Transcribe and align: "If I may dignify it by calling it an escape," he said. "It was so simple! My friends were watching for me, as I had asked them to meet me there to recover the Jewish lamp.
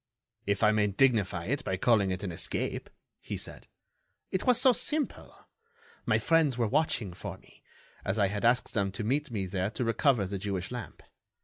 "If 0.47 0.63
I 0.63 0.71
may 0.71 0.87
dignify 0.87 1.45
it 1.45 1.63
by 1.63 1.77
calling 1.77 2.09
it 2.09 2.23
an 2.23 2.31
escape," 2.31 2.89
he 3.19 3.37
said. 3.37 3.67
"It 4.31 4.47
was 4.47 4.59
so 4.59 4.73
simple! 4.73 5.45
My 6.07 6.17
friends 6.17 6.57
were 6.57 6.67
watching 6.67 7.13
for 7.13 7.37
me, 7.37 7.61
as 8.03 8.17
I 8.17 8.25
had 8.25 8.43
asked 8.43 8.73
them 8.73 8.91
to 8.93 9.03
meet 9.03 9.29
me 9.29 9.45
there 9.45 9.69
to 9.69 9.83
recover 9.85 10.25
the 10.25 10.39
Jewish 10.39 10.71
lamp. 10.71 11.03